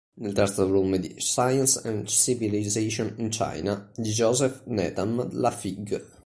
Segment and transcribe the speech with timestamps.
[0.15, 6.01] Nel terzo volume di "Science and Civilization in China" di Joseph Needham, la Fig.